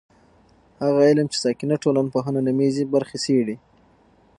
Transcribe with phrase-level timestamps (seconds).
[0.83, 3.55] هغه علم چې ساکنه ټولنپوهنه نومیږي برخې څېړي.